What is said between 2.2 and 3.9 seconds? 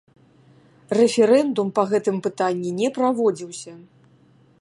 пытанні не праводзіўся.